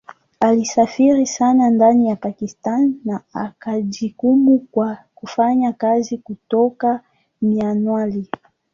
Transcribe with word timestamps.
Alisafiri 0.39 1.27
sana 1.27 1.69
ndani 1.69 2.09
ya 2.09 2.15
Pakistan 2.15 2.99
na 3.05 3.21
akajikimu 3.33 4.59
kwa 4.71 4.97
kufanya 5.15 5.73
kazi 5.73 6.17
kutoka 6.17 7.03
Mianwali. 7.41 8.29